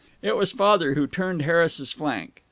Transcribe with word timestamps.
It 0.23 0.35
was 0.35 0.51
Father 0.51 0.95
who 0.95 1.05
turned 1.05 1.43
Harris's 1.43 1.91
flank. 1.91 2.39